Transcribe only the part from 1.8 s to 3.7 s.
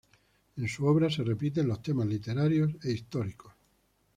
temas literarios e históricos.